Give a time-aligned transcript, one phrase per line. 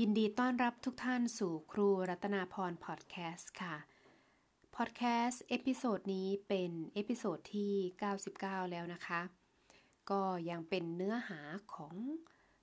[0.00, 3.76] ยินดีต้อนรับทุกท่านสู่ครูรัตนาพรพอดแคสต์ค่ะ
[4.76, 7.74] พอดแคสต์ episode นี้เป็น episode ที่
[8.22, 9.20] 99 แล้วนะคะ
[10.10, 11.40] ก็ยังเป็นเนื้อหา
[11.74, 11.94] ของ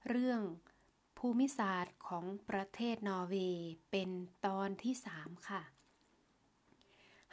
[0.08, 0.42] เรื่อง
[1.18, 4.10] ภูมิศาสตร์ของประเทศนอร์เวย์เป็น
[4.46, 5.62] ตอนที่ 3 ค่ะ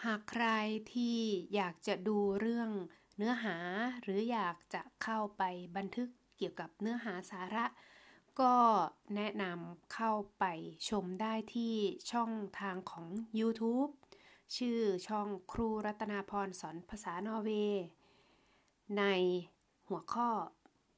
[0.05, 0.46] หากใคร
[0.93, 1.19] ที่
[1.55, 2.71] อยากจะดูเรื่อง
[3.17, 3.57] เนื้อหา
[4.03, 5.43] หรืออยากจะเข้าไป
[5.77, 7.67] บันทึกเกี่ยวกับเนื้อหาสาระ
[8.41, 8.57] ก็
[9.16, 10.45] แนะนำเข้าไป
[10.88, 11.74] ชมได้ที่
[12.12, 13.06] ช่องทางของ
[13.38, 13.91] YouTube
[14.56, 17.84] ชื่อช่องครูรัตนาพรสอนภาษานอร์เวย์
[18.98, 19.05] ใน
[19.88, 20.29] หัวข้อ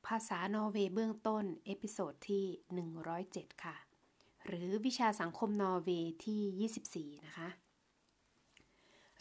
[0.06, 2.44] ภาษานอร์เวย์เบื้องต้น episode ที่
[3.04, 3.76] 107 ค่ะ
[4.46, 7.48] หรือวิชาสังคมนอร์เวย์ที่ 24 นะคะ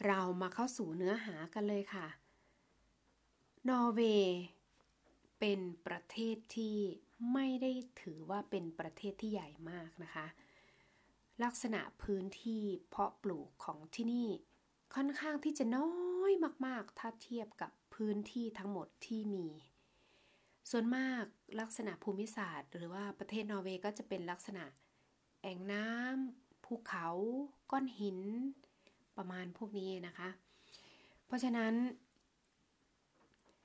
[0.06, 2.06] เรามาเข้าสู่เนื้อหากันเลยค่ะ
[3.68, 4.36] นอร์เวย์
[5.38, 6.76] เป็นประเทศที่
[7.32, 10.26] ไม่ได้ถือว่าเป็นประเทศที่ใหญ่มากนะคะ
[11.44, 14.28] ลักษณะพื้นที่เพาะปลูกของที่นี่
[14.94, 15.90] ค่อนข้างที่จะน้อ
[16.30, 16.32] ย
[16.66, 19.46] มากๆ ถ้าเทียบกับพื้นที่ทั้งหมดที่มี
[20.70, 21.24] ส่วนมาก
[21.60, 24.64] ลักษณะภูมิศาสตร์ หรือว่าประเทศนอร์เวย์ก็จะเป็นลักษณะ
[25.42, 27.08] แอ่งน้ำภูเขา
[27.70, 28.18] ก้อนหิน
[29.16, 30.28] ประมาณพวกนี้นะคะ
[31.26, 31.72] เพราะฉะนั้น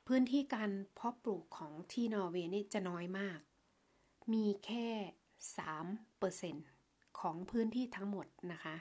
[0.08, 3.40] พื้นที่การเพาะปลูกของที่นอร์เวย์นี่จะน้อยมาก
[4.34, 4.88] มีแค่
[6.60, 8.76] 3%ของพื้นที่ทั้งหมดนะคะ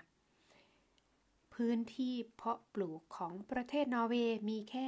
[1.55, 4.87] พื้นที่เพาะปลูกของประเทศนอร์เวย์มีแค่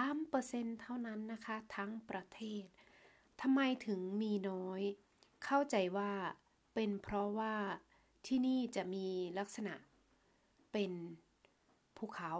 [0.00, 2.64] 3%เท่านั้นนะคะ ทั้งประเทศ
[3.40, 4.80] ทำไมถึงมีน้อย
[5.44, 6.12] เข้าใจว่า
[6.74, 7.54] เป็นเพราะว่า
[8.26, 9.06] ที่นี่จะมี
[9.38, 9.74] ลักษณะ
[10.72, 10.92] เป็น
[11.96, 12.32] ภูเขา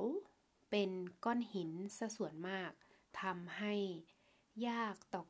[0.71, 0.91] เป็น
[1.25, 2.73] ก้อนหินซะส่วนมาก
[3.23, 3.75] ทำให้
[4.69, 5.23] ยากต่อ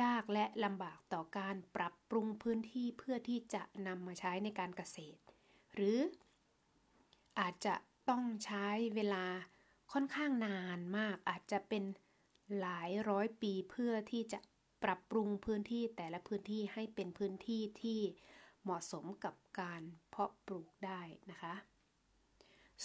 [0.00, 5.20] ยากและลำบากต่อการปรับปรุงพื้นที่เพื่อที่จะนำมาใช้ในการเกษตร
[5.74, 5.98] หรือ
[7.38, 7.74] อาจจะ
[8.08, 9.26] ต้องใช้เวลา
[9.92, 11.84] ค่อนข้างนานมากอาจจะเป็น
[12.60, 14.38] หลายร้อยปีเพื่อที่จะ
[14.82, 18.00] ปรับปรุงพื้นที่แต่ละพื้นที่ให้เป็นพื้นที่ที่
[18.62, 21.00] เหมาะสมกับการเพาะปลูกได้
[21.30, 21.54] นะคะ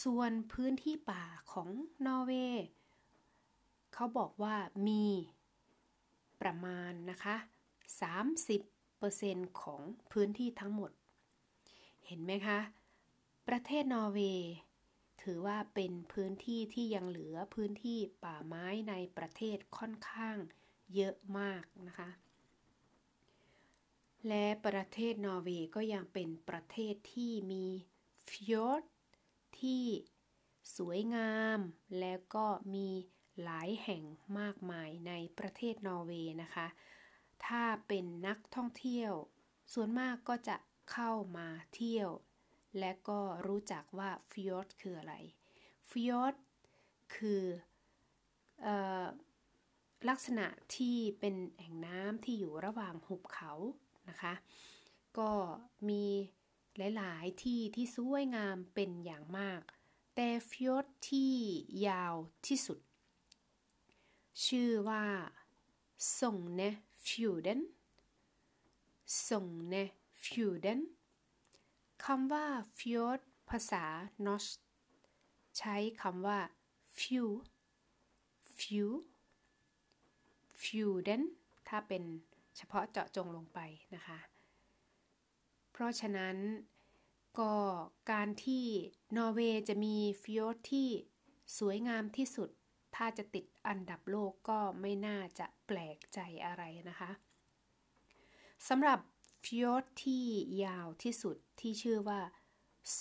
[0.04, 1.70] ส่วนพื้นที่ป่าของ
[2.06, 2.66] นอร์เวย์
[3.94, 4.56] เขาบอกว่า
[4.88, 5.06] มี
[6.42, 7.36] ประมาณนะคะ
[8.68, 9.82] 30%ของ
[10.12, 10.92] พื้นที่ทั้งหมด
[12.06, 12.60] เห็นไหมคะ
[13.48, 14.52] ประเทศนอร์เวย์
[15.24, 20.38] ถือว่าเป็นพื้นที่ที่ยังเหลือพื้นที่ป่าไม้ในประเทศค่อนข้าง
[20.96, 22.10] เยอะมากนะคะ
[24.28, 27.66] และประเทศนอร์เวย์ก็ยังเป็นประเทศที่มี
[28.28, 28.84] ฟิยอร์ด
[29.60, 29.84] ที่
[30.78, 31.60] สวยงาม
[32.00, 32.90] และก็มี
[33.44, 34.04] หลายแห่ง
[34.40, 36.68] มากมายในประเทศนอร์เวย์นะคะ
[37.46, 39.14] ถ้าเป็นนักท่องเที่ยว
[39.74, 40.58] ส่วนมากก็จะ
[40.92, 42.10] เข้ามาเที่ยว
[42.80, 45.16] และก็รู้จักว่าฟิยอร์ดคืออะไร
[45.90, 46.36] ฟิยอร์ด
[47.16, 47.44] คื
[48.66, 48.68] อ
[50.10, 53.54] ลักษณะที่เป็นแอ่งน้ำที่อยู่ระหว่างหุบเขา
[54.10, 54.34] นะคะ
[55.18, 55.32] ก็
[55.90, 56.06] มี
[56.98, 59.62] หลาย ๆ ที่ที่สวยงามเป็นอย่างมาก
[60.16, 61.34] แต่ฟิยอร์ดที่
[61.88, 62.16] ยาว
[62.48, 62.80] ที่สุด
[64.46, 65.04] ชื่อว่า
[66.20, 67.62] Sognefjorden
[69.28, 70.80] Sognefjorden
[72.04, 72.46] คำว่า
[72.78, 73.20] ฟิวด
[73.50, 73.84] ภาษา
[74.26, 74.46] นอส
[75.58, 76.40] ใช้คำว่า
[77.00, 77.28] ฟิว
[78.58, 78.90] ฟิว
[80.62, 81.24] ฟิวเดน
[81.68, 82.04] ถ้าเป็น
[82.58, 83.60] เฉพาะเจาะจงลงไป
[83.96, 84.20] นะคะ
[85.72, 86.38] เพราะฉะนั้น
[87.40, 87.54] ก็
[88.12, 88.66] การที่
[89.18, 90.88] นอร์เวย์จะมี fjord ที่
[91.58, 92.50] สวยงามที่สุด
[93.04, 97.12] ถ้าจะติดอันดับโลกก็ไม่น่าจะแปลกใจอะไรนะคะ
[98.68, 99.00] สำหรับ
[99.44, 100.26] ฟิยอร์ดที่
[100.66, 102.22] ยาวที่สุดที่ชื่อว่า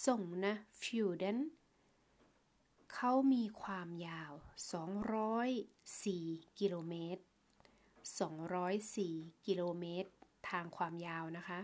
[0.06, 1.38] Sognefjorden
[2.92, 4.32] เขามีความยาว
[5.66, 7.22] 204 กิโลเมตร
[8.52, 10.10] 204 กิโลเมตร
[10.48, 11.60] ทางความยาวนะคะ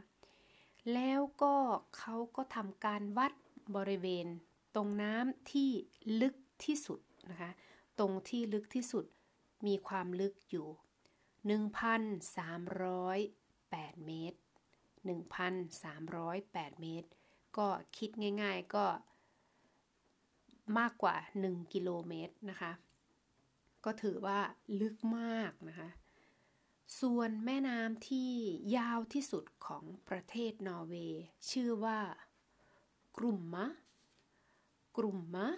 [0.95, 1.55] แล้วก็
[1.97, 3.33] เขาก็ทำการวัด
[3.77, 4.27] บริเวณ
[4.75, 5.71] ตรงน้ำที่
[6.21, 6.35] ลึก
[6.65, 7.01] ที่สุด
[7.31, 7.53] นะคะ
[7.99, 9.05] ตรงที่ลึกที่สุด
[9.67, 10.69] มีความลึกอยู่
[11.71, 14.41] 1,308 เมตร
[15.61, 17.09] 1,308 เมตร
[17.57, 18.11] ก็คิด
[18.43, 18.87] ง่ายๆก็
[20.79, 22.73] มากกว่า 1 กิโลเมตรนะคะ
[23.85, 24.41] ก็ถือว่า
[24.81, 25.89] ลึกมากนะคะ
[27.01, 28.31] ส่วนแม่น้ำที่
[28.77, 32.01] ยาวที่สุดของประเทศนอร์เวย์ ชื่อว่า
[33.17, 33.67] กลุ่มมะ
[34.97, 35.49] กลุ่มมะ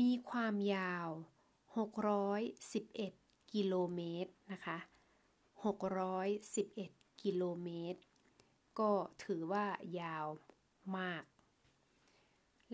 [0.00, 1.08] มีความยาว
[1.90, 4.78] 611 กิโลเมตรนะคะ
[5.64, 8.00] 611 กิโลเมตร
[8.78, 8.92] ก็
[9.24, 9.66] ถือว่า
[10.00, 10.26] ยาว
[10.96, 11.24] มาก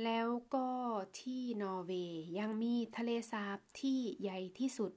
[0.04, 0.68] แล้วก็
[1.20, 4.92] ที่นอร์เวย์ยังมีทะเลสาบที่ใหญ่ที่สุด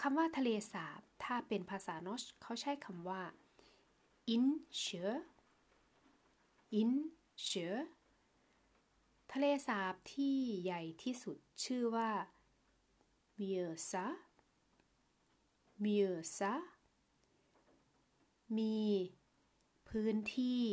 [0.00, 3.22] คำว่าทะเลสาบ ถ้าเป็นภาษานอชเขาใช้คำว่า
[4.34, 4.44] in
[4.82, 5.06] s h ö
[6.80, 6.90] in
[7.48, 7.68] s h ö
[9.32, 12.10] ทะเลสาบที่ใหญ่ที่สุดชื่อว่า
[13.34, 14.06] เมียซา
[15.80, 16.06] เมีย
[16.38, 16.54] ซา
[18.56, 18.80] มี
[19.88, 20.64] พื้นที่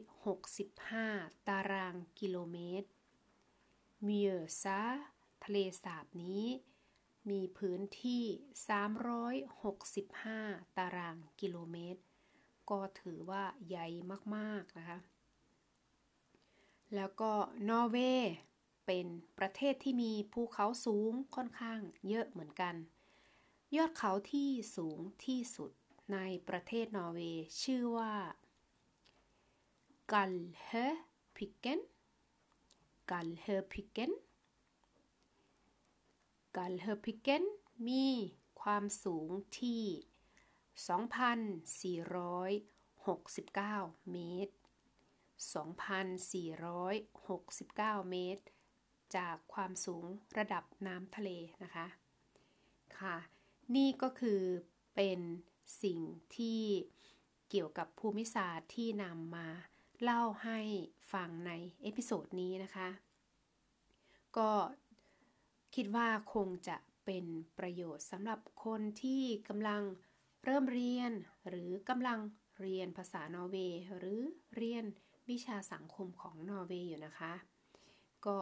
[0.00, 2.88] 365 ตารางกิโลเมตร
[4.04, 4.32] เมีย
[4.62, 4.80] ซา
[5.44, 6.44] ทะเลสาบนี้
[7.30, 8.24] มีพื้นที่
[9.50, 12.02] 365 ตารางกิโลเมตร
[12.70, 13.86] ก็ถือว่าใหญ่
[14.36, 14.98] มาก ๆ นะคะ
[16.94, 17.32] แล้วก็
[17.68, 18.32] นอร์เวย์
[18.86, 19.06] เป็น
[19.38, 22.74] ประเทศที่มีภูเขาสูงค่อนข้างเยอะเหมือนกัน
[23.76, 25.70] ยอดเขาที่สูงที่สุด
[26.12, 28.14] ในประเทศนอร์เวย์ชื่อว่า
[30.12, 30.34] กัล
[30.64, 30.70] เฮ
[31.36, 31.80] พิกเกน
[33.10, 34.12] Galdhøpiggen
[36.56, 37.44] Galdhøpiggen
[37.88, 38.06] มี
[38.60, 39.28] ความสูง
[39.60, 39.82] ที่
[41.98, 44.16] 2,469 เม
[44.46, 44.54] ตร
[45.40, 48.44] 2,469 เมตร
[49.16, 50.04] จากความสูง
[50.38, 51.30] ระดับน้ำทะเล
[51.64, 51.86] นะคะ
[52.98, 53.16] ค่ะ
[53.76, 54.40] นี่ก็คือ
[54.96, 55.20] เป็น
[55.82, 56.00] สิ่ง
[56.36, 56.62] ที่
[57.50, 59.48] เกี่ยวกับภูมิศาสตร์ที่นำมา
[60.02, 60.58] เล่าให้
[61.12, 61.52] ฟังใน
[61.82, 62.88] episode นี้นะคะ
[64.36, 64.50] ก็
[65.74, 67.24] คิดว่าคงจะเป็น
[67.58, 69.82] ประโยชน์สำหรับคนที่กำลัง
[70.44, 71.12] เริ่มเรียน
[71.48, 72.18] หรือกำลัง
[72.60, 74.20] เรียนภาษานอร์เวย์หรือ
[74.56, 74.84] เรียน
[75.30, 77.32] วิชาสังคมของนอร์เวย์อยู่นะคะ
[78.26, 78.38] ก็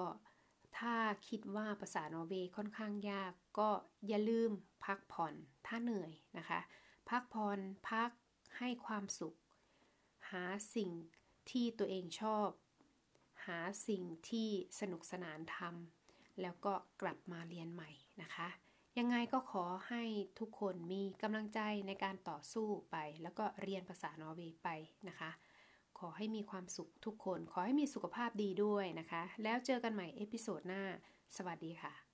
[0.79, 0.95] ถ้า
[1.29, 3.71] คิดว่าภาษานอร์เวย์ค่อนข้างยาก ก็
[4.09, 4.51] อย่าลืม
[4.85, 5.35] พักผ่อน
[5.67, 6.61] ถ้าเหนื่อยนะคะ
[7.11, 7.59] พักผ่อน
[7.91, 8.11] พัก
[8.59, 9.35] ให้ความสุข
[10.31, 10.45] หา
[10.75, 10.91] สิ่ง
[11.51, 12.49] ที่ตัวเองชอบ
[13.47, 13.59] หา
[13.89, 14.49] สิ่งที่
[14.81, 17.91] สนุกสนานทำแล้วก็กลับมาเรียนใหม่
[18.23, 18.49] นะคะ
[18.99, 20.03] ยังไงก็ขอให้
[20.41, 24.69] ทุกคนมีกำลังใจในการต่อสู้ไป แล้วก็เรียนภาษานอร์เวย์ไป
[25.09, 25.31] นะคะ
[25.99, 30.83] ขอให้มีความสุขทุกคน ขอให้มีสุขภาพดีด้วยนะคะ แล้วเจอกันใหม่ episode หน้า
[31.37, 32.08] สวัสดีค่ะ